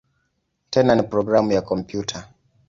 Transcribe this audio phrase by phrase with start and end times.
[0.69, 2.29] Tena ni programu ya kompyuta.